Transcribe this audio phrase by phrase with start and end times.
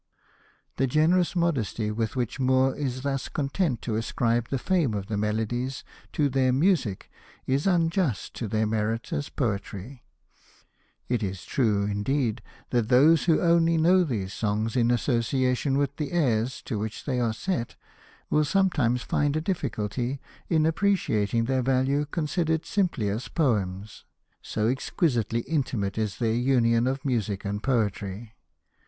[0.77, 5.15] The generous modesty with which Moore is thus content to ascribe the fame of the
[5.15, 7.11] Melodies to their music
[7.45, 10.01] is unjust to their merit as poetry.
[11.07, 12.41] It is true, indeed,
[12.71, 17.19] that those who only know these songs in association with the airs to which they
[17.19, 17.75] are set
[18.31, 24.05] will sometimes find a difficulty in appreciating their value considered simply as poems,
[24.41, 28.33] so exquisitely intimate is their union of music and poetry.